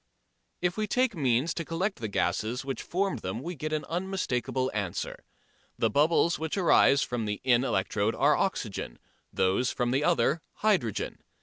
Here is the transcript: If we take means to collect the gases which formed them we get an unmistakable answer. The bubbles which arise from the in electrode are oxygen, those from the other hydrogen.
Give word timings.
If 0.61 0.77
we 0.77 0.87
take 0.87 1.15
means 1.15 1.53
to 1.53 1.63
collect 1.63 1.99
the 1.99 2.07
gases 2.07 2.65
which 2.65 2.81
formed 2.81 3.19
them 3.19 3.43
we 3.43 3.53
get 3.53 3.71
an 3.71 3.85
unmistakable 3.85 4.71
answer. 4.73 5.23
The 5.77 5.91
bubbles 5.91 6.39
which 6.39 6.57
arise 6.57 7.03
from 7.03 7.25
the 7.25 7.39
in 7.43 7.63
electrode 7.63 8.15
are 8.15 8.35
oxygen, 8.35 8.97
those 9.31 9.71
from 9.71 9.91
the 9.91 10.03
other 10.03 10.41
hydrogen. 10.53 11.19